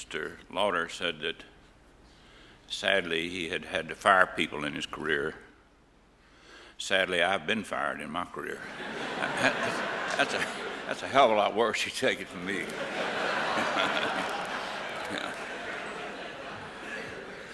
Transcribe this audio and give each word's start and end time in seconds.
Mr. 0.00 0.32
Lauder 0.50 0.88
said 0.88 1.20
that 1.20 1.44
sadly 2.68 3.28
he 3.28 3.50
had 3.50 3.66
had 3.66 3.88
to 3.88 3.94
fire 3.94 4.26
people 4.26 4.64
in 4.64 4.74
his 4.74 4.86
career. 4.86 5.34
Sadly, 6.78 7.22
I've 7.22 7.46
been 7.46 7.64
fired 7.64 8.00
in 8.00 8.10
my 8.10 8.24
career. 8.24 8.60
that's, 10.16 10.32
a, 10.32 10.42
that's 10.86 11.02
a 11.02 11.08
hell 11.08 11.26
of 11.26 11.32
a 11.32 11.34
lot 11.34 11.54
worse, 11.54 11.84
you 11.84 11.92
take 11.92 12.20
it 12.20 12.28
from 12.28 12.46
me. 12.46 12.62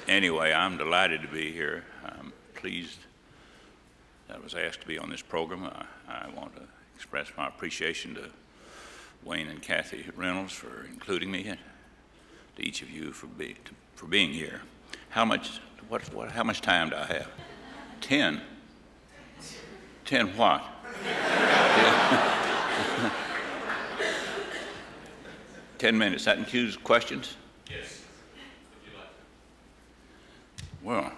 Anyway, 0.09 0.53
I'm 0.53 0.77
delighted 0.77 1.21
to 1.23 1.27
be 1.29 1.51
here. 1.51 1.83
I'm 2.05 2.33
pleased 2.55 3.01
that 4.29 4.37
I 4.37 4.39
was 4.39 4.55
asked 4.55 4.83
to 4.83 4.87
be 4.87 4.99
on 4.99 5.11
this 5.11 5.21
program. 5.21 5.65
I, 5.65 5.85
I 6.09 6.29
want 6.31 6.55
to 6.55 6.63
express 6.95 7.27
my 7.37 7.49
appreciation 7.49 8.15
to 8.15 8.31
Wayne 9.25 9.49
and 9.49 9.61
Kathy 9.61 10.07
Reynolds 10.15 10.53
for 10.53 10.87
including 10.93 11.33
me, 11.33 11.43
to 12.57 12.67
each 12.67 12.83
of 12.83 12.91
you 12.91 13.13
for, 13.13 13.27
be, 13.27 13.55
to, 13.65 13.73
for 13.95 14.07
being 14.07 14.33
here. 14.33 14.63
How 15.11 15.25
much, 15.25 15.61
what, 15.89 16.03
what, 16.13 16.33
how 16.33 16.43
much 16.43 16.61
time 16.61 16.91
do 16.91 16.97
I 16.97 17.05
have? 17.05 17.29
Ten. 18.01 18.41
Ten 20.05 20.37
what? 20.37 20.65
Ten 25.79 25.99
minutes. 25.99 26.25
That 26.25 26.39
includes 26.39 26.77
questions? 26.77 27.37
Yes. 27.71 28.03
Like 28.95 29.05
Well, 30.83 31.13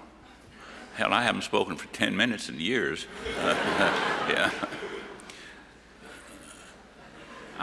hell, 0.95 1.13
I 1.13 1.23
haven't 1.23 1.43
spoken 1.43 1.77
for 1.77 1.87
10 1.89 2.17
minutes 2.17 2.49
in 2.49 2.59
years. 2.59 3.07
Uh, 3.41 3.55
yeah. 4.29 4.51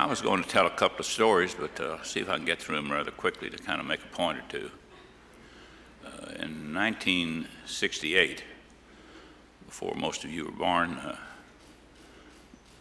I 0.05 0.07
was 0.07 0.21
going 0.21 0.43
to 0.43 0.47
tell 0.47 0.67
a 0.67 0.69
couple 0.69 0.99
of 0.99 1.07
stories, 1.07 1.55
but 1.55 1.79
uh, 1.79 2.03
see 2.03 2.19
if 2.19 2.29
I 2.29 2.35
can 2.35 2.45
get 2.45 2.61
through 2.61 2.75
them 2.75 2.91
rather 2.91 3.09
quickly 3.09 3.49
to 3.49 3.57
kind 3.57 3.79
of 3.81 3.87
make 3.87 4.03
a 4.03 4.15
point 4.15 4.37
or 4.37 4.43
two. 4.47 4.69
Uh, 6.05 6.43
in 6.43 6.75
1968, 6.75 8.43
before 9.65 9.95
most 9.95 10.23
of 10.23 10.29
you 10.29 10.45
were 10.45 10.51
born, 10.51 10.91
uh, 10.97 11.17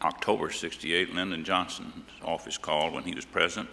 October 0.02 0.50
68, 0.50 1.14
Lyndon 1.14 1.44
Johnson's 1.44 1.94
office 2.22 2.58
called 2.58 2.92
when 2.92 3.04
he 3.04 3.14
was 3.14 3.24
president 3.24 3.70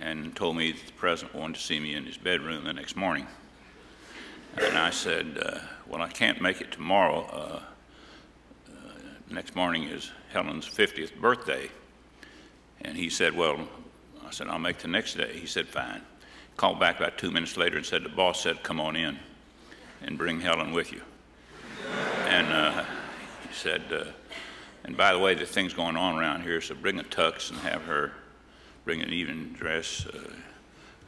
and 0.00 0.34
told 0.34 0.56
me 0.56 0.72
that 0.72 0.84
the 0.84 0.92
president 0.94 1.36
wanted 1.36 1.54
to 1.54 1.62
see 1.62 1.78
me 1.78 1.94
in 1.94 2.04
his 2.06 2.18
bedroom 2.18 2.64
the 2.64 2.72
next 2.72 2.96
morning. 2.96 3.28
And 4.60 4.76
I 4.76 4.90
said, 4.90 5.38
uh, 5.40 5.60
Well, 5.86 6.02
I 6.02 6.08
can't 6.08 6.40
make 6.42 6.60
it 6.60 6.72
tomorrow. 6.72 7.20
Uh, 7.32 7.60
uh, 8.68 8.72
next 9.30 9.54
morning 9.54 9.84
is 9.84 10.10
Helen's 10.32 10.66
50th 10.68 11.14
birthday. 11.14 11.70
He 13.00 13.08
said, 13.08 13.34
Well, 13.34 13.66
I 14.26 14.30
said, 14.30 14.48
I'll 14.48 14.58
make 14.58 14.76
the 14.76 14.88
next 14.88 15.14
day. 15.14 15.32
He 15.32 15.46
said, 15.46 15.66
Fine. 15.66 16.02
Called 16.58 16.78
back 16.78 16.98
about 16.98 17.16
two 17.16 17.30
minutes 17.30 17.56
later 17.56 17.78
and 17.78 17.86
said, 17.86 18.04
The 18.04 18.10
boss 18.10 18.42
said, 18.42 18.62
Come 18.62 18.78
on 18.78 18.94
in 18.94 19.18
and 20.02 20.18
bring 20.18 20.38
Helen 20.42 20.72
with 20.72 20.92
you. 20.92 21.00
And 22.26 22.46
uh, 22.48 22.84
he 23.48 23.54
said, 23.54 23.84
uh, 23.90 24.04
And 24.84 24.98
by 24.98 25.14
the 25.14 25.18
way, 25.18 25.34
the 25.34 25.46
thing's 25.46 25.72
going 25.72 25.96
on 25.96 26.18
around 26.18 26.42
here, 26.42 26.60
so 26.60 26.74
bring 26.74 27.00
a 27.00 27.02
tux 27.02 27.48
and 27.48 27.58
have 27.60 27.84
her 27.84 28.12
bring 28.84 29.00
an 29.00 29.14
evening 29.14 29.54
dress. 29.54 30.04
Uh, 30.04 30.34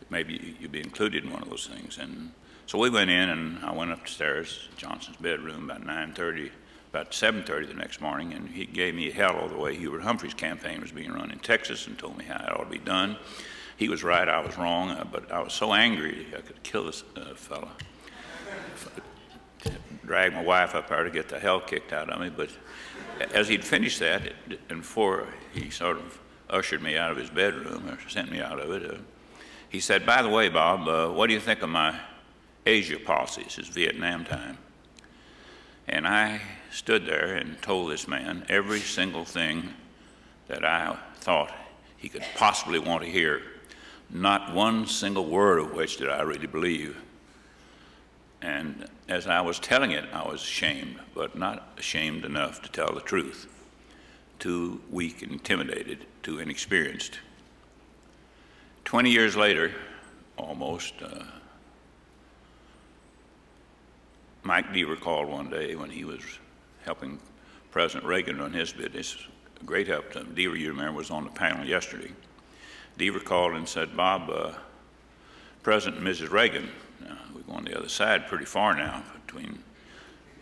maybe 0.09 0.57
you'd 0.61 0.73
be 0.73 0.81
included 0.81 1.25
in 1.25 1.31
one 1.31 1.43
of 1.43 1.51
those 1.51 1.67
things. 1.67 1.99
And 1.99 2.33
so 2.67 2.79
we 2.79 2.89
went 2.89 3.11
in, 3.11 3.29
and 3.29 3.63
I 3.63 3.71
went 3.71 3.93
upstairs 3.93 4.71
Johnson's 4.79 5.19
bedroom 5.19 5.69
about 5.69 5.85
9:30 5.85 6.53
about 6.93 7.13
7.30 7.13 7.69
the 7.69 7.75
next 7.75 8.03
morning, 8.03 8.35
and 8.35 8.51
he 8.51 8.67
gave 8.67 8.95
me 8.95 9.11
hell 9.11 9.35
all 9.37 9.49
the 9.49 9.57
way 9.57 9.75
Hubert 9.75 10.03
Humphrey's 10.03 10.35
campaign 10.35 10.83
was 10.83 10.93
being 10.93 11.11
run 11.11 11.31
in 11.31 11.39
Texas 11.39 11.87
and 11.87 11.99
told 11.99 12.19
me 12.19 12.27
how 12.27 12.45
it 12.45 12.53
ought 12.53 12.65
to 12.65 12.71
be 12.71 12.77
done. 12.77 13.17
He 13.79 13.89
was 13.89 14.05
right, 14.05 14.29
I 14.29 14.41
was 14.41 14.59
wrong, 14.59 14.91
uh, 14.91 15.07
but 15.11 15.33
I 15.33 15.41
was 15.41 15.55
so 15.55 15.73
angry 15.73 16.27
I 16.37 16.43
could 16.43 16.63
kill 16.63 16.85
this 16.85 17.03
uh, 17.17 17.33
fella. 17.35 17.71
Drag 20.05 20.35
my 20.35 20.43
wife 20.43 20.75
up 20.75 20.91
there 20.91 21.03
to 21.03 21.09
get 21.09 21.31
the 21.31 21.39
hell 21.39 21.61
kicked 21.61 21.95
out 21.95 22.11
of 22.11 22.21
me, 22.21 22.29
but 22.29 22.51
as 23.33 23.49
he'd 23.49 23.65
finished 23.65 23.99
that, 24.01 24.31
and 24.69 24.81
before 24.81 25.29
he 25.55 25.71
sort 25.71 25.97
of 25.97 26.19
ushered 26.51 26.83
me 26.83 26.99
out 26.99 27.11
of 27.11 27.17
his 27.17 27.31
bedroom, 27.31 27.89
or 27.89 27.99
sent 28.11 28.31
me 28.31 28.43
out 28.43 28.61
of 28.61 28.71
it, 28.71 28.91
uh, 28.91 28.99
he 29.71 29.81
said, 29.81 30.05
by 30.05 30.21
the 30.21 30.29
way, 30.29 30.51
Bob, 30.51 30.87
uh, 30.87 31.09
what 31.11 31.29
do 31.29 31.33
you 31.33 31.41
think 31.41 31.63
of 31.63 31.71
my 31.71 31.99
Asia 32.67 32.99
policy? 32.99 33.45
This 33.45 33.59
is 33.59 33.69
Vietnam 33.69 34.27
time. 34.27 34.59
And 35.89 36.07
I 36.07 36.41
stood 36.71 37.07
there 37.07 37.37
and 37.37 37.61
told 37.61 37.91
this 37.91 38.09
man 38.09 38.45
every 38.49 38.81
single 38.81 39.25
thing 39.25 39.75
that 40.49 40.65
I 40.65 40.97
thought 41.17 41.53
he 41.97 42.09
could 42.09 42.25
possibly 42.35 42.79
want 42.79 43.03
to 43.03 43.11
hear, 43.11 43.43
not 44.11 44.55
one 44.55 44.87
single 44.87 45.27
word 45.27 45.59
of 45.59 45.73
which 45.73 45.97
did 45.99 46.09
I 46.09 46.23
really 46.23 46.47
believe. 46.47 46.97
And 48.41 48.87
as 49.09 49.27
I 49.27 49.41
was 49.41 49.59
telling 49.59 49.93
it, 49.93 50.05
I 50.13 50.27
was 50.27 50.43
ashamed, 50.43 50.99
but 51.15 51.37
not 51.37 51.69
ashamed 51.79 52.25
enough 52.25 52.61
to 52.63 52.71
tell 52.71 52.93
the 52.93 53.01
truth. 53.01 53.47
Too 54.39 54.81
weak 54.91 55.23
and 55.23 55.33
intimidated, 55.33 56.07
too 56.23 56.41
inexperienced. 56.41 57.21
Twenty 58.85 59.11
years 59.11 59.37
later, 59.37 59.73
almost, 60.37 60.95
uh, 61.01 61.23
Mike 64.45 64.73
Deaver 64.73 64.99
called 64.99 65.29
one 65.29 65.49
day 65.49 65.75
when 65.77 65.91
he 65.91 66.05
was 66.05 66.21
helping 66.85 67.19
President 67.71 68.05
Reagan 68.05 68.39
run 68.39 68.53
his 68.53 68.73
business. 68.73 69.17
Great 69.65 69.87
help 69.87 70.11
to 70.13 70.21
him. 70.21 70.35
Deaver, 70.35 70.59
you 70.59 70.69
remember, 70.69 70.93
was 70.93 71.11
on 71.11 71.25
the 71.25 71.31
panel 71.31 71.65
yesterday. 71.65 72.11
Deaver 72.99 73.25
called 73.25 73.55
and 73.55 73.69
said, 73.69 73.97
Bob, 73.97 74.29
uh, 74.31 74.53
President 75.63 76.03
and 76.03 76.07
Mrs. 76.07 76.31
Reagan, 76.31 76.69
uh, 77.09 77.15
we're 77.35 77.43
going 77.43 77.65
the 77.65 77.79
other 77.79 77.89
side 77.89 78.27
pretty 78.27 78.45
far 78.45 78.75
now 78.75 79.05
between 79.25 79.63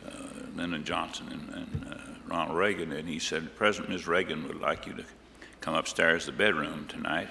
uh, 0.06 0.10
Lyndon 0.56 0.83
Johnson 0.83 1.28
and, 1.31 1.49
and 1.50 1.93
uh, 1.93 1.97
Ronald 2.27 2.56
Reagan. 2.56 2.93
And 2.93 3.06
he 3.06 3.19
said, 3.19 3.55
President 3.55 3.93
Mrs. 3.93 4.06
Reagan 4.06 4.49
would 4.49 4.60
like 4.60 4.87
you 4.87 4.94
to 4.94 5.05
come 5.60 5.75
upstairs 5.75 6.25
to 6.25 6.31
the 6.31 6.39
bedroom 6.39 6.87
tonight 6.89 7.28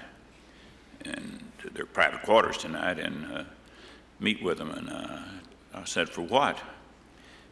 and 1.03 1.43
to 1.59 1.69
their 1.71 1.85
private 1.85 2.21
quarters 2.21 2.57
tonight 2.57 2.99
and 2.99 3.25
uh, 3.33 3.43
meet 4.19 4.43
with 4.43 4.59
them. 4.59 4.69
And 4.69 4.89
uh, 4.89 5.19
I 5.73 5.85
said, 5.85 6.09
For 6.09 6.21
what? 6.21 6.59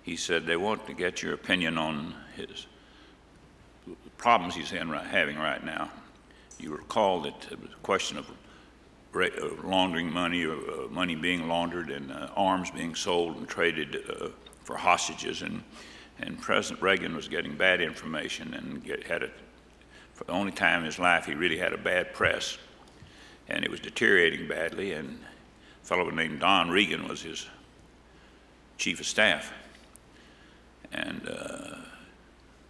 He 0.04 0.16
said, 0.16 0.46
They 0.46 0.58
want 0.58 0.86
to 0.88 0.94
get 0.94 1.22
your 1.22 1.34
opinion 1.34 1.78
on 1.78 2.16
his 2.36 2.68
problems 4.18 4.56
he's 4.56 4.72
in, 4.72 4.90
having 4.90 5.38
right 5.38 5.64
now. 5.64 5.90
You 6.60 6.72
recall 6.76 7.22
that 7.22 7.48
it 7.52 7.62
was 7.62 7.72
a 7.72 7.84
question 7.84 8.18
of 8.18 8.30
laundering 9.64 10.12
money, 10.12 10.46
or 10.46 10.56
uh, 10.56 10.88
money 10.90 11.16
being 11.16 11.48
laundered, 11.48 11.90
and 11.90 12.12
uh, 12.12 12.30
arms 12.36 12.72
being 12.72 12.96
sold 12.96 13.38
and 13.38 13.48
traded 13.48 13.98
uh, 14.10 14.30
for 14.64 14.76
hostages. 14.76 15.42
And, 15.42 15.64
and 16.20 16.40
President 16.42 16.82
Reagan 16.82 17.16
was 17.16 17.28
getting 17.28 17.56
bad 17.56 17.82
information 17.82 18.54
and 18.54 18.84
get, 18.84 19.04
had 19.04 19.24
it 19.24 19.34
for 20.14 20.24
the 20.24 20.32
only 20.32 20.52
time 20.52 20.80
in 20.80 20.86
his 20.86 20.98
life 20.98 21.26
he 21.26 21.36
really 21.36 21.58
had 21.58 21.74
a 21.74 21.78
bad 21.78 22.14
press. 22.14 22.58
And 23.50 23.64
it 23.64 23.70
was 23.70 23.80
deteriorating 23.80 24.48
badly. 24.48 24.94
And 24.94 25.20
a 25.84 25.86
fellow 25.86 26.10
named 26.10 26.40
Don 26.40 26.70
Regan 26.70 27.08
was 27.08 27.22
his 27.22 27.48
chief 28.78 29.00
of 29.00 29.06
staff. 29.06 29.52
And 30.92 31.28
uh, 31.28 31.76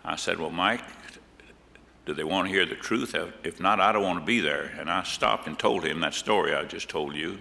I 0.03 0.15
said, 0.15 0.39
Well, 0.39 0.49
Mike, 0.49 0.83
do 2.05 2.13
they 2.13 2.23
want 2.23 2.47
to 2.47 2.53
hear 2.53 2.65
the 2.65 2.75
truth? 2.75 3.15
If 3.43 3.59
not, 3.59 3.79
I 3.79 3.91
don't 3.91 4.03
want 4.03 4.19
to 4.19 4.25
be 4.25 4.39
there. 4.39 4.71
And 4.79 4.89
I 4.89 5.03
stopped 5.03 5.47
and 5.47 5.57
told 5.57 5.83
him 5.83 5.99
that 5.99 6.13
story 6.13 6.55
I 6.55 6.63
just 6.63 6.89
told 6.89 7.15
you 7.15 7.37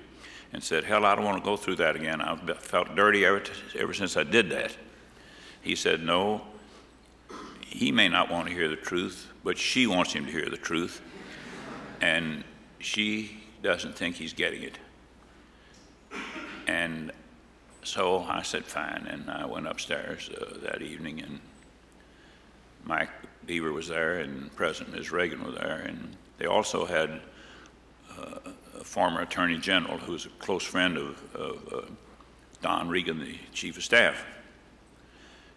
and 0.53 0.63
said, 0.63 0.85
Hell, 0.85 1.05
I 1.05 1.15
don't 1.15 1.25
want 1.25 1.39
to 1.39 1.45
go 1.45 1.57
through 1.57 1.77
that 1.77 1.97
again. 1.97 2.21
I've 2.21 2.59
felt 2.59 2.95
dirty 2.95 3.25
ever, 3.25 3.43
ever 3.79 3.95
since 3.95 4.17
I 4.17 4.25
did 4.25 4.51
that. 4.51 4.77
He 5.63 5.75
said, 5.75 6.03
No, 6.03 6.43
he 7.67 7.93
may 7.93 8.09
not 8.09 8.31
want 8.31 8.49
to 8.49 8.55
hear 8.55 8.69
the 8.69 8.77
truth, 8.77 9.31
but 9.45 9.59
she 9.59 9.87
wants 9.87 10.13
him 10.13 10.27
to 10.27 10.33
hear 10.33 10.49
the 10.49 10.57
truth. 10.57 11.01
And 12.01 12.45
she 12.79 13.43
doesn't 13.63 13.97
think 13.97 14.17
he's 14.17 14.33
getting 14.33 14.63
it. 14.63 14.79
And 16.67 17.13
so 17.97 18.27
I 18.29 18.43
said, 18.43 18.67
fine, 18.67 19.07
and 19.09 19.31
I 19.31 19.47
went 19.47 19.67
upstairs 19.67 20.29
uh, 20.29 20.59
that 20.65 20.83
evening, 20.83 21.23
and 21.23 21.41
Mike 22.85 23.09
Deaver 23.47 23.73
was 23.73 23.89
there, 23.89 24.19
and 24.19 24.55
President 24.55 24.95
Ms. 24.95 25.11
Reagan 25.11 25.43
was 25.43 25.55
there, 25.55 25.79
and 25.79 26.15
they 26.37 26.45
also 26.45 26.85
had 26.85 27.23
uh, 28.19 28.51
a 28.79 28.85
former 28.85 29.23
Attorney 29.23 29.57
General 29.57 29.97
who 29.97 30.13
was 30.13 30.27
a 30.27 30.29
close 30.29 30.63
friend 30.63 30.99
of, 30.99 31.35
of 31.35 31.73
uh, 31.73 31.81
Don 32.61 32.91
Regan, 32.91 33.19
the 33.19 33.39
Chief 33.55 33.79
of 33.79 33.83
Staff. 33.83 34.27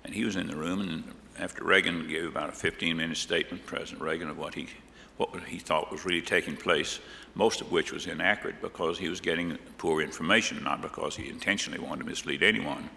And 0.05 0.15
he 0.15 0.23
was 0.23 0.37
in 0.37 0.47
the 0.47 0.55
room, 0.55 0.79
and 0.79 1.03
after 1.39 1.63
Reagan 1.63 2.07
gave 2.07 2.25
about 2.25 2.49
a 2.49 2.51
15-minute 2.51 3.17
statement, 3.17 3.65
President 3.65 4.01
Reagan, 4.01 4.29
of 4.29 4.37
what 4.37 4.55
he 4.55 4.67
what 5.17 5.43
he 5.43 5.59
thought 5.59 5.91
was 5.91 6.05
really 6.05 6.21
taking 6.21 6.55
place, 6.55 7.01
most 7.35 7.59
of 7.59 7.69
which 7.73 7.91
was 7.91 8.07
inaccurate 8.07 8.61
because 8.61 8.97
he 8.97 9.09
was 9.09 9.19
getting 9.19 9.57
poor 9.77 10.01
information, 10.01 10.63
not 10.63 10.81
because 10.81 11.13
he 11.17 11.27
intentionally 11.27 11.77
wanted 11.77 12.03
to 12.03 12.09
mislead 12.09 12.41
anyone. 12.41 12.89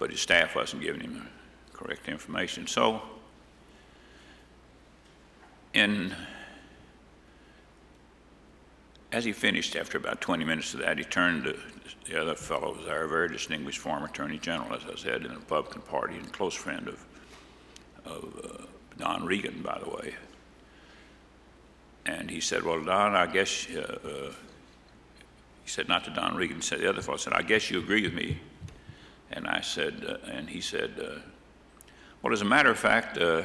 But 0.00 0.10
his 0.10 0.18
staff 0.18 0.56
wasn't 0.56 0.82
giving 0.82 1.02
him 1.02 1.28
correct 1.72 2.08
information. 2.08 2.66
So, 2.66 3.02
in 5.72 6.12
as 9.12 9.24
he 9.24 9.32
finished, 9.32 9.76
after 9.76 9.98
about 9.98 10.20
20 10.20 10.44
minutes 10.44 10.74
of 10.74 10.80
that, 10.80 10.98
he 10.98 11.04
turned 11.04 11.44
to 11.44 11.56
the 12.06 12.20
other 12.20 12.34
fellow, 12.34 12.74
was 12.74 12.88
our 12.88 13.06
very 13.06 13.28
distinguished 13.28 13.78
former 13.78 14.06
Attorney 14.06 14.38
General, 14.38 14.74
as 14.74 14.82
I 14.90 14.96
said, 14.96 15.22
in 15.22 15.28
the 15.28 15.34
Republican 15.38 15.82
Party, 15.82 16.16
and 16.16 16.32
close 16.32 16.54
friend 16.54 16.88
of, 16.88 17.04
of 18.12 18.44
uh, 18.44 18.64
Don 18.98 19.24
Regan, 19.24 19.62
by 19.62 19.78
the 19.82 19.90
way. 19.90 20.14
And 22.04 22.30
he 22.30 22.40
said, 22.40 22.62
well, 22.62 22.82
Don, 22.82 23.14
I 23.14 23.26
guess, 23.26 23.66
uh, 23.70 23.98
uh, 24.04 24.32
he 25.64 25.70
said, 25.70 25.88
not 25.88 26.04
to 26.04 26.10
Don 26.10 26.36
Regan, 26.36 26.56
he 26.56 26.62
said, 26.62 26.80
the 26.80 26.88
other 26.88 27.02
fellow 27.02 27.16
said, 27.16 27.32
I 27.32 27.42
guess 27.42 27.70
you 27.70 27.78
agree 27.78 28.02
with 28.02 28.14
me. 28.14 28.40
And 29.30 29.46
I 29.46 29.60
said, 29.60 30.04
uh, 30.06 30.30
and 30.30 30.48
he 30.48 30.60
said, 30.60 30.92
uh, 31.00 31.20
well, 32.22 32.32
as 32.32 32.42
a 32.42 32.46
matter 32.46 32.70
of 32.70 32.78
fact, 32.78 33.18
uh, 33.18 33.42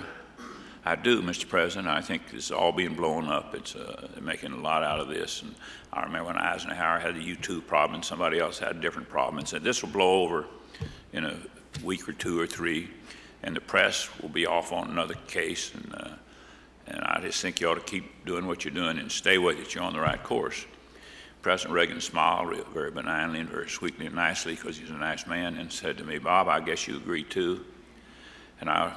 I 0.86 0.96
do, 0.96 1.22
Mr. 1.22 1.48
President. 1.48 1.88
I 1.88 2.02
think 2.02 2.22
is 2.34 2.50
all 2.50 2.72
being 2.72 2.96
blown 2.96 3.28
up. 3.28 3.54
It's 3.54 3.76
making 4.22 4.54
a 4.54 4.58
lot 4.58 4.84
out 4.84 5.02
of 5.02 5.10
this. 5.10 5.42
And 5.42 5.54
I 5.92 6.04
remember 6.04 6.28
when 6.28 6.38
Eisenhower 6.38 7.00
had 7.00 7.16
the 7.16 7.22
U-2 7.22 7.68
problem, 7.68 7.96
and 7.96 8.06
somebody 8.06 8.40
else 8.40 8.58
had 8.58 8.78
a 8.78 8.80
different 8.80 9.10
problem, 9.10 9.40
and 9.40 9.48
said 9.48 9.64
this 9.64 9.82
will 9.82 9.90
blow 9.90 10.22
over 10.22 10.46
in 11.12 11.26
a 11.26 11.36
week 11.84 12.08
or 12.08 12.14
two 12.14 12.40
or 12.40 12.48
three, 12.48 12.90
and 13.44 13.56
the 13.56 13.62
press 13.62 14.10
will 14.22 14.30
be 14.30 14.46
off 14.46 14.72
on 14.72 14.90
another 14.90 15.16
case. 15.28 15.74
And 15.74 15.96
uh, 15.96 16.10
and 16.88 17.02
I 17.02 17.20
just 17.22 17.42
think 17.42 17.60
you 17.60 17.70
ought 17.70 17.76
to 17.76 17.82
keep 17.82 18.26
doing 18.26 18.48
what 18.48 18.64
you're 18.64 18.74
doing 18.74 18.98
and 18.98 19.12
stay 19.12 19.38
with 19.38 19.60
it. 19.60 19.76
You're 19.76 19.84
on 19.84 19.94
the 19.94 20.00
right 20.00 20.22
course. 20.22 20.66
President 21.42 21.74
Reagan 21.74 22.02
smiled 22.02 22.56
very 22.74 22.92
benignly 22.92 23.40
and 23.40 23.50
very 23.50 23.70
sweetly 23.70 24.06
and 24.06 24.16
nicely 24.16 24.56
because 24.56 24.78
he's 24.78 24.90
a 24.90 24.94
nice 24.94 25.28
man 25.28 25.58
and 25.58 25.72
said 25.72 25.98
to 25.98 26.04
me, 26.04 26.18
Bob, 26.18 26.48
I 26.48 26.60
guess 26.60 26.88
you 26.88 26.98
agree 26.98 27.24
too. 27.24 27.66
And 28.60 28.70
I 28.70 28.94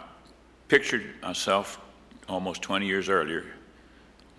pictured 0.69 1.05
myself 1.21 1.81
almost 2.29 2.63
20 2.63 2.87
years 2.87 3.09
earlier 3.09 3.45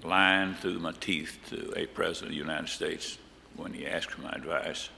lying 0.03 0.55
through 0.55 0.79
my 0.79 0.93
teeth 0.93 1.37
to 1.49 1.73
a 1.77 1.85
president 1.85 2.29
of 2.29 2.31
the 2.31 2.37
United 2.37 2.69
States 2.69 3.17
when 3.55 3.73
he 3.73 3.85
asked 3.85 4.11
for 4.11 4.21
my 4.21 4.31
advice. 4.31 4.89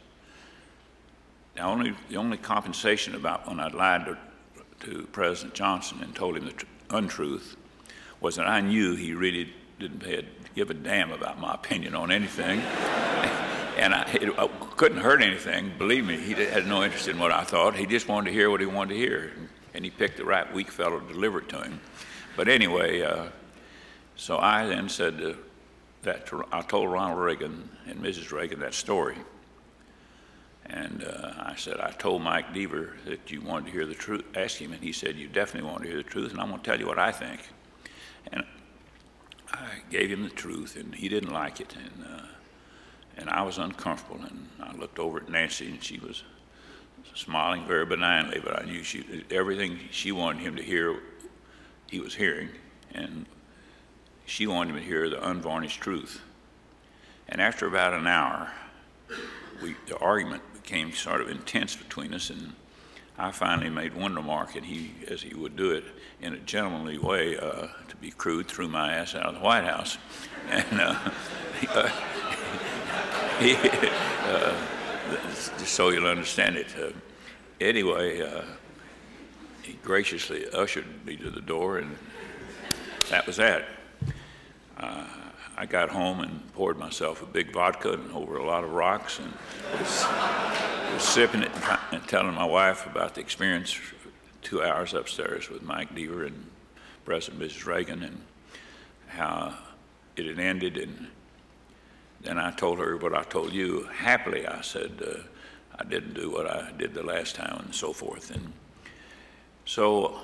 The 1.55 1.61
only, 1.61 1.93
the 2.09 2.17
only 2.17 2.37
compensation 2.37 3.15
about 3.15 3.47
when 3.47 3.59
I 3.59 3.67
lied 3.67 4.05
to, 4.05 4.17
to 4.83 5.07
President 5.11 5.53
Johnson 5.53 5.99
and 6.01 6.15
told 6.15 6.37
him 6.37 6.45
the 6.45 6.51
tr- 6.51 6.65
untruth 6.89 7.55
was 8.21 8.35
that 8.35 8.47
I 8.47 8.61
knew 8.61 8.95
he 8.95 9.13
really 9.13 9.53
didn't 9.79 9.99
pay 9.99 10.17
a, 10.19 10.23
give 10.55 10.69
a 10.69 10.73
damn 10.73 11.11
about 11.11 11.39
my 11.39 11.53
opinion 11.53 11.95
on 11.95 12.11
anything. 12.11 12.59
and 13.77 13.93
I, 13.93 14.09
it, 14.13 14.37
I 14.37 14.47
couldn't 14.77 14.99
hurt 14.99 15.21
anything. 15.21 15.71
Believe 15.77 16.05
me, 16.05 16.17
he 16.17 16.33
had 16.33 16.67
no 16.67 16.83
interest 16.83 17.07
in 17.07 17.19
what 17.19 17.31
I 17.31 17.43
thought. 17.43 17.75
He 17.75 17.85
just 17.85 18.07
wanted 18.07 18.29
to 18.29 18.33
hear 18.33 18.49
what 18.49 18.59
he 18.59 18.65
wanted 18.65 18.93
to 18.93 18.99
hear 18.99 19.31
and 19.73 19.83
he 19.83 19.91
picked 19.91 20.17
the 20.17 20.25
right 20.25 20.51
weak 20.53 20.71
fellow 20.71 20.99
to 20.99 21.13
deliver 21.13 21.39
it 21.39 21.49
to 21.49 21.61
him. 21.61 21.79
But 22.35 22.47
anyway, 22.47 23.01
uh, 23.01 23.25
so 24.15 24.37
I 24.37 24.65
then 24.65 24.89
said 24.89 25.21
uh, 25.21 25.33
that 26.03 26.27
to, 26.27 26.45
I 26.51 26.61
told 26.61 26.91
Ronald 26.91 27.19
Reagan 27.19 27.69
and 27.87 27.99
Mrs. 27.99 28.31
Reagan 28.31 28.59
that 28.59 28.73
story. 28.73 29.17
And 30.73 31.03
uh, 31.03 31.33
I 31.37 31.53
said, 31.55 31.79
I 31.79 31.91
told 31.91 32.23
Mike 32.23 32.51
Deaver 32.51 32.93
that 33.05 33.29
you 33.31 33.41
wanted 33.41 33.67
to 33.67 33.71
hear 33.71 33.85
the 33.85 33.93
truth. 33.93 34.23
Ask 34.35 34.57
him, 34.57 34.73
and 34.73 34.81
he 34.81 34.91
said, 34.91 35.15
You 35.17 35.27
definitely 35.27 35.69
want 35.69 35.83
to 35.83 35.87
hear 35.87 35.97
the 35.97 36.03
truth, 36.03 36.31
and 36.31 36.41
I'm 36.41 36.49
going 36.49 36.61
to 36.61 36.65
tell 36.65 36.79
you 36.79 36.87
what 36.87 36.97
I 36.97 37.11
think. 37.11 37.41
And 38.31 38.43
I 39.51 39.67
gave 39.91 40.09
him 40.09 40.23
the 40.23 40.31
truth, 40.31 40.75
and 40.75 40.95
he 40.95 41.09
didn't 41.09 41.31
like 41.31 41.61
it. 41.61 41.75
And, 41.75 42.05
uh, 42.05 42.25
and 43.17 43.29
I 43.29 43.43
was 43.43 43.59
uncomfortable. 43.59 44.19
And 44.25 44.49
I 44.59 44.75
looked 44.75 44.97
over 44.97 45.19
at 45.19 45.29
Nancy, 45.29 45.67
and 45.67 45.83
she 45.83 45.99
was 45.99 46.23
smiling 47.13 47.67
very 47.67 47.85
benignly, 47.85 48.41
but 48.43 48.59
I 48.59 48.65
knew 48.65 48.81
she, 48.81 49.23
everything 49.29 49.77
she 49.91 50.11
wanted 50.11 50.41
him 50.41 50.55
to 50.55 50.63
hear, 50.63 50.99
he 51.87 51.99
was 51.99 52.15
hearing, 52.15 52.49
and 52.95 53.27
she 54.25 54.47
wanted 54.47 54.71
him 54.71 54.77
to 54.77 54.87
hear 54.87 55.07
the 55.07 55.23
unvarnished 55.29 55.81
truth. 55.81 56.19
And 57.29 57.39
after 57.39 57.67
about 57.67 57.93
an 57.93 58.07
hour, 58.07 58.51
we, 59.61 59.75
the 59.85 59.97
argument 59.99 60.41
became 60.63 60.93
sort 60.93 61.19
of 61.19 61.29
intense 61.29 61.75
between 61.75 62.13
us, 62.13 62.29
and 62.29 62.53
I 63.17 63.31
finally 63.31 63.69
made 63.69 63.93
one 63.93 64.15
remark, 64.15 64.55
and 64.55 64.65
he, 64.65 64.91
as 65.09 65.21
he 65.21 65.35
would 65.35 65.55
do 65.57 65.71
it 65.71 65.83
in 66.21 66.33
a 66.33 66.39
gentlemanly 66.39 66.97
way, 66.97 67.37
uh, 67.37 67.67
to 67.89 67.95
be 67.99 68.11
crude, 68.11 68.47
threw 68.47 68.69
my 68.69 68.93
ass 68.93 69.13
out 69.13 69.25
of 69.25 69.35
the 69.35 69.41
White 69.41 69.65
House. 69.65 69.97
And 70.49 70.81
uh, 70.81 70.99
uh, 71.69 71.87
he, 73.39 73.55
uh, 73.55 74.53
just 75.57 75.71
so 75.71 75.87
you'll 75.87 76.05
understand 76.05 76.57
it. 76.57 76.67
Uh, 76.77 76.89
anyway, 77.61 78.21
uh, 78.21 78.41
he 79.61 79.79
graciously 79.83 80.45
ushered 80.49 80.85
me 81.05 81.15
to 81.15 81.29
the 81.29 81.39
door, 81.39 81.77
and 81.77 81.95
that 83.09 83.25
was 83.25 83.37
that. 83.37 83.69
Uh, 84.77 85.05
I 85.55 85.65
got 85.65 85.89
home 85.89 86.21
and 86.21 86.53
poured 86.53 86.77
myself 86.77 87.21
a 87.21 87.25
big 87.25 87.53
vodka 87.53 87.93
and 87.93 88.11
over 88.13 88.37
a 88.37 88.45
lot 88.45 88.63
of 88.63 88.71
rocks 88.71 89.19
and 89.19 89.31
was, 89.79 90.05
was 90.93 91.03
sipping 91.03 91.43
it 91.43 91.51
and 91.91 92.05
telling 92.07 92.33
my 92.33 92.45
wife 92.45 92.85
about 92.85 93.15
the 93.15 93.21
experience 93.21 93.79
two 94.41 94.63
hours 94.63 94.93
upstairs 94.93 95.49
with 95.49 95.61
Mike 95.61 95.93
Deaver 95.93 96.25
and 96.25 96.45
President 97.05 97.41
Mrs. 97.41 97.65
Reagan 97.65 98.03
and 98.03 98.21
how 99.07 99.55
it 100.15 100.25
had 100.25 100.39
ended 100.39 100.77
and 100.77 101.07
then 102.23 102.37
I 102.37 102.51
told 102.51 102.79
her 102.79 102.95
what 102.97 103.13
I 103.13 103.23
told 103.23 103.51
you. 103.51 103.83
Happily, 103.93 104.47
I 104.47 104.61
said, 104.61 105.03
uh, 105.05 105.19
I 105.77 105.83
didn't 105.83 106.13
do 106.13 106.31
what 106.31 106.47
I 106.47 106.71
did 106.71 106.93
the 106.93 107.03
last 107.03 107.35
time 107.35 107.61
and 107.65 107.75
so 107.75 107.91
forth. 107.91 108.31
And 108.31 108.53
so 109.65 110.19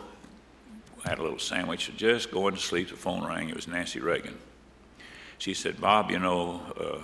I 1.04 1.10
had 1.10 1.20
a 1.20 1.22
little 1.22 1.40
sandwich, 1.40 1.92
just 1.98 2.32
going 2.32 2.56
to 2.56 2.60
sleep. 2.60 2.90
The 2.90 2.96
phone 2.96 3.26
rang. 3.26 3.50
It 3.50 3.56
was 3.56 3.68
Nancy 3.68 4.00
Reagan. 4.00 4.38
She 5.40 5.54
said, 5.54 5.82
Bob, 5.82 6.12
you 6.12 6.20
know, 6.20 6.62
uh, 6.80 7.00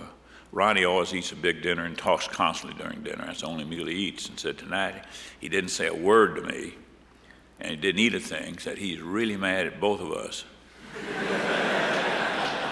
Ronnie 0.52 0.84
always 0.84 1.12
eats 1.12 1.32
a 1.32 1.36
big 1.36 1.62
dinner 1.62 1.84
and 1.84 1.98
talks 1.98 2.28
constantly 2.28 2.80
during 2.80 3.02
dinner. 3.02 3.24
That's 3.26 3.40
the 3.40 3.48
only 3.48 3.64
meal 3.64 3.86
he 3.86 3.94
eats. 3.94 4.28
And 4.28 4.38
said, 4.38 4.56
tonight 4.56 5.04
he 5.40 5.48
didn't 5.48 5.70
say 5.70 5.88
a 5.88 5.94
word 5.94 6.36
to 6.36 6.42
me 6.42 6.74
and 7.60 7.70
he 7.70 7.76
didn't 7.76 8.00
eat 8.00 8.14
a 8.14 8.20
thing. 8.20 8.58
Said 8.58 8.78
he's 8.78 9.00
really 9.00 9.36
mad 9.36 9.66
at 9.66 9.80
both 9.80 10.00
of 10.00 10.12
us. 10.12 10.44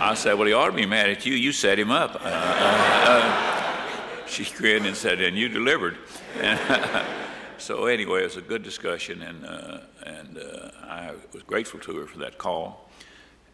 I 0.00 0.14
said, 0.14 0.34
Well, 0.34 0.46
he 0.46 0.52
ought 0.52 0.66
to 0.66 0.72
be 0.72 0.86
mad 0.86 1.08
at 1.08 1.24
you. 1.24 1.34
You 1.34 1.52
set 1.52 1.78
him 1.78 1.90
up. 1.90 2.16
Uh, 2.16 2.18
uh, 2.24 3.04
uh, 3.06 4.26
she 4.26 4.44
grinned 4.44 4.86
and 4.86 4.96
said, 4.96 5.20
And 5.20 5.36
you 5.36 5.48
delivered. 5.48 5.96
so, 7.58 7.86
anyway, 7.86 8.20
it 8.20 8.24
was 8.24 8.36
a 8.36 8.42
good 8.42 8.62
discussion, 8.62 9.22
and, 9.22 9.46
uh, 9.46 9.78
and 10.04 10.38
uh, 10.38 10.70
I 10.82 11.12
was 11.32 11.42
grateful 11.44 11.80
to 11.80 11.96
her 11.98 12.06
for 12.06 12.18
that 12.18 12.36
call. 12.38 12.90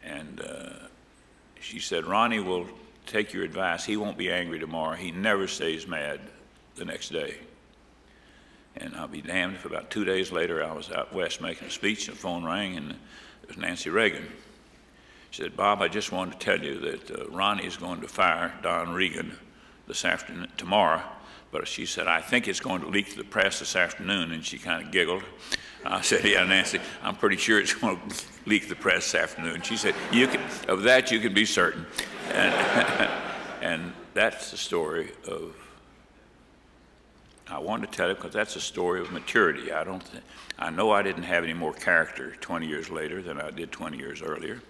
And 0.03 0.41
she 1.61 1.79
said, 1.79 2.07
Ronnie 2.07 2.41
will 2.41 2.67
take 3.07 3.33
your 3.33 3.45
advice. 3.45 3.85
He 3.85 3.97
won't 3.97 4.19
be 4.19 4.31
angry 4.31 4.59
tomorrow. 4.59 4.97
He 4.97 5.11
never 5.11 5.47
stays 5.47 5.87
mad 5.87 6.21
the 6.77 6.85
next 6.85 7.11
day. 7.11 7.37
And 8.77 8.95
I'll 8.97 9.09
be 9.09 9.21
damned 9.21 9.57
if 9.57 9.65
about 9.65 9.91
two 9.91 10.05
days 10.05 10.33
later 10.33 10.65
I 10.65 10.73
was 10.73 10.91
out 10.91 11.13
west 11.13 11.41
making 11.41 11.69
a 11.69 11.71
speech 11.71 12.09
and 12.09 12.17
the 12.17 12.21
phone 12.21 12.45
rang 12.45 12.77
and 12.77 12.93
it 12.93 13.49
was 13.49 13.57
Nancy 13.57 13.91
Reagan. 13.91 14.27
She 15.31 15.43
said, 15.43 15.57
Bob, 15.57 15.83
I 15.83 15.89
just 15.89 16.13
wanted 16.13 16.39
to 16.39 16.45
tell 16.45 16.65
you 16.65 16.79
that 16.81 17.11
uh, 17.11 17.29
Ronnie 17.29 17.67
is 17.67 17.77
going 17.77 18.01
to 18.01 18.09
fire 18.09 18.53
Don 18.63 18.93
Regan 18.93 19.37
this 19.87 20.05
afternoon, 20.05 20.49
tomorrow. 20.57 21.03
But 21.53 21.67
she 21.67 21.85
said, 21.85 22.07
I 22.07 22.21
think 22.21 22.47
it's 22.47 22.61
going 22.61 22.83
to 22.83 22.89
leak 22.89 23.11
to 23.11 23.17
the 23.17 23.25
press 23.25 23.59
this 23.59 23.75
afternoon. 23.75 24.33
And 24.33 24.45
she 24.45 24.59
kind 24.59 24.85
of 24.85 24.93
giggled. 24.93 25.23
I 25.85 26.01
said, 26.03 26.25
Yeah, 26.25 26.45
Nancy, 26.45 26.81
I'm 27.03 27.17
pretty 27.17 27.37
sure 27.37 27.59
it's 27.59 27.75
going 27.75 27.97
to 27.97 28.25
leak 28.47 28.65
to 28.65 28.69
the 28.69 28.77
press 28.77 29.11
this 29.11 29.15
afternoon. 29.15 29.63
She 29.63 29.77
said, 29.77 29.95
you 30.13 30.27
can, 30.27 30.41
Of 30.69 30.83
that, 30.83 31.11
you 31.11 31.21
can 31.21 31.35
be 31.35 31.45
certain. 31.45 31.87
And, 32.33 33.11
and 33.63 33.93
that's 34.15 34.51
the 34.51 34.57
story 34.57 35.13
of. 35.27 35.57
I 37.49 37.59
wanted 37.59 37.91
to 37.91 37.97
tell 37.97 38.09
it 38.11 38.15
because 38.15 38.33
that's 38.33 38.55
a 38.55 38.61
story 38.61 39.01
of 39.01 39.11
maturity. 39.11 39.73
I 39.73 39.83
don't. 39.83 40.05
Th- 40.13 40.23
I 40.57 40.71
know 40.71 40.93
I 40.93 41.03
didn't 41.03 41.25
have 41.25 41.43
any 41.43 41.55
more 41.55 41.73
character 41.73 42.37
20 42.41 42.67
years 42.67 42.91
later 42.91 43.23
than 43.23 43.41
I 43.41 43.51
did 43.51 43.73
20 43.73 43.97
years 43.97 44.23
earlier. 44.23 44.63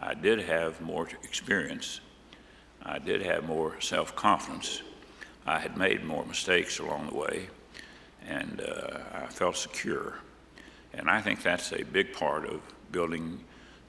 I 0.00 0.14
did 0.14 0.38
have 0.40 0.80
more 0.80 1.08
experience. 1.22 2.00
I 2.82 2.98
did 2.98 3.20
have 3.22 3.44
more 3.44 3.78
self 3.80 4.16
confidence. 4.16 4.82
I 5.46 5.58
had 5.58 5.76
made 5.76 6.04
more 6.04 6.24
mistakes 6.24 6.78
along 6.78 7.08
the 7.08 7.14
way, 7.14 7.48
and 8.26 8.60
uh, 8.60 8.98
I 9.12 9.26
felt 9.26 9.56
secure. 9.56 10.18
And 10.92 11.10
I 11.10 11.20
think 11.20 11.42
that's 11.42 11.72
a 11.72 11.82
big 11.82 12.12
part 12.12 12.46
of 12.46 12.60
building 12.92 13.40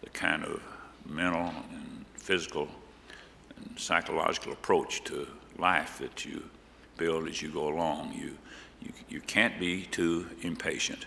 the 0.01 0.09
kind 0.09 0.43
of 0.43 0.61
mental 1.05 1.53
and 1.71 2.05
physical 2.15 2.67
and 3.57 3.79
psychological 3.79 4.51
approach 4.51 5.03
to 5.05 5.27
life 5.57 5.99
that 5.99 6.25
you 6.25 6.43
build 6.97 7.27
as 7.27 7.41
you 7.41 7.49
go 7.49 7.69
along. 7.69 8.13
You, 8.13 8.37
you, 8.81 8.91
you 9.09 9.21
can't 9.21 9.59
be 9.59 9.83
too 9.83 10.27
impatient. 10.41 11.05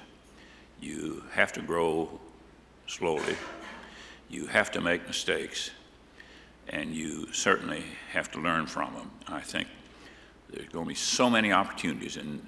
You 0.80 1.24
have 1.32 1.52
to 1.54 1.60
grow 1.60 2.08
slowly 2.86 3.36
you 4.28 4.46
have 4.46 4.70
to 4.72 4.80
make 4.80 5.06
mistakes, 5.06 5.70
and 6.68 6.94
you 6.94 7.32
certainly 7.32 7.82
have 8.12 8.30
to 8.32 8.40
learn 8.40 8.66
from 8.66 8.94
them. 8.94 9.10
I 9.26 9.40
think 9.40 9.68
there's 10.50 10.68
going 10.68 10.84
to 10.84 10.88
be 10.88 10.94
so 10.94 11.28
many 11.28 11.52
opportunities 11.52 12.16
in 12.16 12.40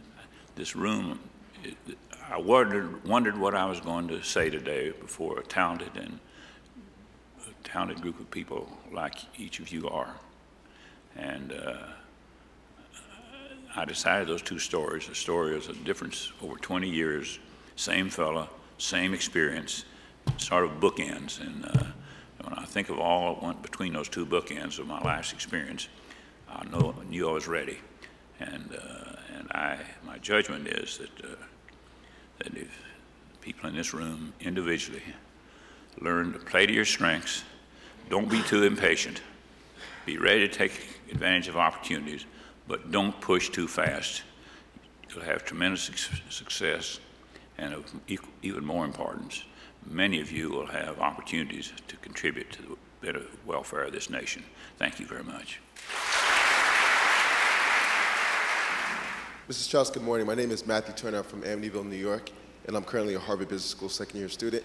this 0.54 0.74
room. 0.74 1.18
I 2.30 2.38
wondered, 2.38 3.04
wondered 3.04 3.36
what 3.36 3.54
I 3.54 3.66
was 3.66 3.80
going 3.80 4.08
to 4.08 4.22
say 4.22 4.50
today 4.50 4.90
before 4.90 5.38
a 5.38 5.42
talented 5.42 5.96
and 5.96 6.18
a 7.46 7.68
talented 7.68 8.00
group 8.00 8.18
of 8.20 8.30
people 8.30 8.70
like 8.92 9.14
each 9.38 9.60
of 9.60 9.70
you 9.70 9.88
are. 9.88 10.14
And 11.16 11.52
uh, 11.52 11.76
I 13.74 13.84
decided 13.84 14.28
those 14.28 14.42
two 14.42 14.58
stories. 14.58 15.06
The 15.06 15.14
story 15.14 15.56
is 15.56 15.68
a 15.68 15.74
difference 15.74 16.32
over 16.42 16.56
20 16.56 16.88
years, 16.88 17.38
same 17.76 18.08
fella, 18.08 18.48
same 18.78 19.12
experience, 19.12 19.84
sort 20.38 20.64
of 20.64 20.72
bookends. 20.80 21.40
And 21.40 21.64
uh, 21.64 21.84
when 22.42 22.54
I 22.54 22.64
think 22.64 22.88
of 22.88 22.98
all 22.98 23.34
that 23.34 23.42
went 23.42 23.62
between 23.62 23.92
those 23.92 24.08
two 24.08 24.24
bookends 24.24 24.78
of 24.78 24.86
my 24.86 25.00
last 25.00 25.32
experience, 25.32 25.88
I 26.48 26.64
know, 26.64 26.94
knew 27.08 27.28
I 27.28 27.32
was 27.32 27.46
ready. 27.46 27.78
And, 28.40 28.70
uh, 28.72 29.16
and 29.36 29.50
I, 29.52 29.78
my 30.04 30.18
judgment 30.18 30.66
is 30.66 30.98
that, 30.98 31.24
uh, 31.24 31.36
that 32.38 32.56
if 32.56 32.70
people 33.40 33.68
in 33.68 33.76
this 33.76 33.92
room 33.94 34.32
individually 34.40 35.02
learn 36.00 36.32
to 36.32 36.38
play 36.38 36.66
to 36.66 36.72
your 36.72 36.84
strengths, 36.84 37.44
don't 38.08 38.28
be 38.28 38.42
too 38.42 38.64
impatient, 38.64 39.20
be 40.06 40.16
ready 40.16 40.48
to 40.48 40.52
take 40.52 40.72
advantage 41.12 41.48
of 41.48 41.56
opportunities, 41.56 42.24
but 42.66 42.90
don't 42.90 43.20
push 43.20 43.50
too 43.50 43.68
fast. 43.68 44.22
You'll 45.08 45.24
have 45.24 45.44
tremendous 45.44 45.90
success, 46.30 47.00
and 47.58 47.74
of 47.74 47.92
even 48.42 48.64
more 48.64 48.84
importance, 48.84 49.44
many 49.86 50.20
of 50.20 50.30
you 50.30 50.50
will 50.50 50.66
have 50.66 50.98
opportunities 51.00 51.72
to 51.88 51.96
contribute 51.96 52.50
to 52.52 52.62
the 52.62 52.76
better 53.00 53.22
welfare 53.44 53.82
of 53.82 53.92
this 53.92 54.08
nation. 54.08 54.44
Thank 54.78 55.00
you 55.00 55.06
very 55.06 55.24
much. 55.24 55.60
Mrs. 59.50 59.64
Strauss, 59.64 59.90
good 59.90 60.04
morning. 60.04 60.28
My 60.28 60.36
name 60.36 60.52
is 60.52 60.64
Matthew 60.64 60.94
Turner 60.94 61.18
I'm 61.18 61.24
from 61.24 61.42
Amityville, 61.42 61.84
New 61.84 61.96
York, 61.96 62.30
and 62.68 62.76
I'm 62.76 62.84
currently 62.84 63.14
a 63.14 63.18
Harvard 63.18 63.48
Business 63.48 63.68
School 63.68 63.88
second 63.88 64.20
year 64.20 64.28
student. 64.28 64.62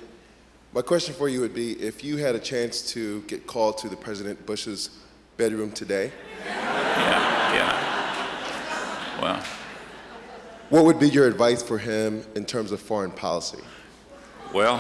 My 0.74 0.84
question 0.84 1.16
for 1.16 1.28
you 1.28 1.42
would 1.42 1.56
be 1.56 1.72
if 1.82 2.04
you 2.04 2.18
had 2.18 2.36
a 2.36 2.40
chance 2.40 2.84
to 2.92 3.22
get 3.22 3.48
called 3.48 3.80
to 3.80 3.90
the 3.90 3.96
President 3.96 4.46
Bush's 4.46 4.92
bedroom 5.38 5.72
today, 5.72 6.12
Yeah, 6.46 7.56
yeah. 7.56 9.20
Well, 9.20 9.44
what 10.70 10.86
would 10.86 11.00
be 11.00 11.10
your 11.10 11.26
advice 11.26 11.64
for 11.64 11.80
him 11.80 12.24
in 12.36 12.46
terms 12.46 12.72
of 12.72 12.80
foreign 12.80 13.10
policy? 13.10 13.64
well, 14.54 14.78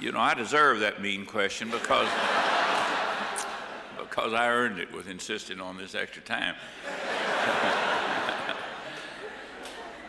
you 0.00 0.12
know, 0.12 0.18
I 0.18 0.34
deserve 0.34 0.80
that 0.80 1.02
mean 1.02 1.26
question 1.26 1.70
because 1.70 2.08
because 3.98 4.32
I 4.32 4.48
earned 4.48 4.78
it 4.80 4.92
with 4.92 5.08
insisting 5.08 5.60
on 5.60 5.76
this 5.76 5.94
extra 5.94 6.22
time. 6.22 6.54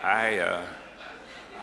I, 0.04 0.40
uh, 0.40 0.66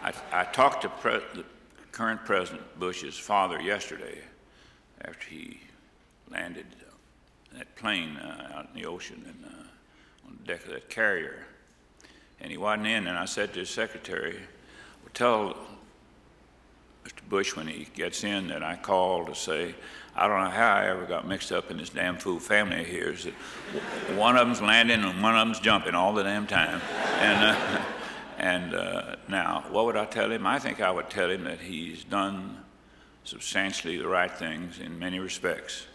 I 0.03 0.13
I 0.31 0.45
talked 0.45 0.83
to 0.83 0.89
pre- 0.89 1.23
the 1.35 1.45
current 1.91 2.25
President 2.25 2.63
Bush's 2.79 3.19
father 3.19 3.61
yesterday 3.61 4.21
after 5.05 5.27
he 5.29 5.61
landed 6.31 6.67
that 7.55 7.75
plane 7.77 8.17
uh, 8.17 8.53
out 8.55 8.69
in 8.73 8.81
the 8.81 8.87
ocean 8.87 9.25
and 9.27 9.45
uh, 9.45 10.29
on 10.29 10.39
the 10.41 10.47
deck 10.47 10.65
of 10.67 10.73
that 10.73 10.91
carrier, 10.91 11.47
and 12.41 12.51
he 12.51 12.59
wasn't 12.59 12.87
in. 12.87 13.07
And 13.07 13.17
I 13.17 13.25
said 13.25 13.55
to 13.55 13.61
his 13.61 13.71
secretary, 13.71 14.37
well, 15.03 15.11
"Tell 15.15 15.57
Mr. 17.09 17.29
Bush 17.29 17.57
when 17.57 17.67
he 17.67 17.89
gets 17.95 18.23
in 18.23 18.49
that 18.49 18.63
I 18.63 18.77
call 18.77 19.25
to 19.25 19.35
say 19.35 19.75
I 20.15 20.29
don't 20.29 20.43
know 20.45 20.51
how 20.51 20.75
I 20.75 20.89
ever 20.89 21.07
got 21.07 21.27
mixed 21.27 21.53
up 21.53 21.71
in 21.71 21.79
this 21.79 21.91
damn 21.91 22.19
fool 22.19 22.39
family 22.41 22.81
of 22.81 22.87
his. 22.87 23.25
That 23.25 24.17
one 24.17 24.37
of 24.37 24.47
them's 24.47 24.61
landing 24.61 25.03
and 25.03 25.23
one 25.23 25.35
of 25.39 25.47
them's 25.47 25.61
jumping 25.61 25.95
all 25.95 26.13
the 26.15 26.23
damn 26.23 26.47
time, 26.47 26.81
and." 27.21 27.57
Uh, 27.57 27.85
And 28.41 28.73
uh, 28.73 29.17
now, 29.27 29.65
what 29.71 29.85
would 29.87 29.97
I 29.97 30.05
tell 30.05 30.31
him? 30.31 30.47
I 30.47 30.61
think 30.61 30.81
I 30.81 30.93
would 30.93 31.11
tell 31.11 31.29
him 31.29 31.43
that 31.43 31.59
he's 31.59 32.05
done 32.05 32.59
substantially 33.25 33.97
the 33.97 34.07
right 34.07 34.31
things 34.31 34.79
in 34.79 34.97
many 34.97 35.19
respects, 35.19 35.89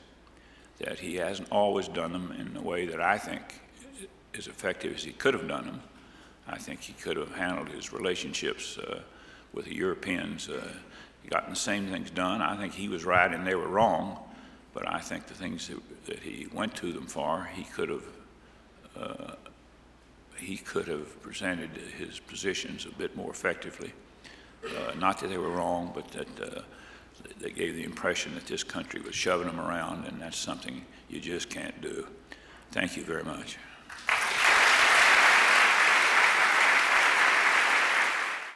that 0.79 0.99
he 0.99 1.15
hasn't 1.15 1.49
always 1.53 1.87
done 1.87 2.11
them 2.11 2.35
in 2.37 2.53
the 2.53 2.61
way 2.61 2.85
that 2.87 2.99
I 2.99 3.17
think 3.17 3.61
as 4.37 4.47
effective 4.47 4.93
as 4.93 5.05
he 5.05 5.13
could 5.13 5.33
have 5.33 5.47
done 5.47 5.67
them. 5.67 5.81
I 6.45 6.57
think 6.57 6.81
he 6.81 6.91
could 6.91 7.15
have 7.15 7.33
handled 7.33 7.69
his 7.69 7.93
relationships 7.93 8.77
uh, 8.77 8.99
with 9.53 9.63
the 9.63 9.75
Europeans, 9.75 10.49
uh, 10.49 10.67
gotten 11.29 11.49
the 11.49 11.55
same 11.55 11.87
things 11.87 12.09
done. 12.11 12.41
I 12.41 12.57
think 12.57 12.73
he 12.73 12.89
was 12.89 13.05
right 13.05 13.31
and 13.31 13.45
they 13.45 13.55
were 13.55 13.67
wrong, 13.67 14.19
but 14.73 14.87
I 14.87 14.99
think 14.99 15.27
the 15.27 15.33
things 15.33 15.67
that, 15.67 16.05
that 16.05 16.19
he 16.19 16.47
went 16.53 16.75
to 16.77 16.91
them 16.91 17.07
for, 17.07 17.49
he 17.53 17.63
could 17.63 17.89
have 17.89 18.03
uh, 18.95 19.35
he 20.37 20.57
could 20.57 20.87
have 20.87 21.21
presented 21.21 21.69
his 21.97 22.19
positions 22.19 22.85
a 22.85 22.95
bit 22.97 23.15
more 23.15 23.31
effectively. 23.31 23.93
Uh, 24.65 24.93
not 24.99 25.19
that 25.19 25.29
they 25.29 25.37
were 25.37 25.49
wrong, 25.49 25.91
but 25.93 26.07
that 26.09 26.27
uh, 26.41 26.61
they 27.39 27.51
gave 27.51 27.75
the 27.75 27.83
impression 27.83 28.33
that 28.35 28.45
this 28.45 28.63
country 28.63 29.01
was 29.01 29.15
shoving 29.15 29.47
them 29.47 29.59
around, 29.59 30.05
and 30.05 30.21
that's 30.21 30.37
something 30.37 30.85
you 31.09 31.19
just 31.19 31.49
can't 31.49 31.79
do. 31.81 32.07
Thank 32.71 32.97
you 32.97 33.03
very 33.03 33.23
much. 33.23 33.57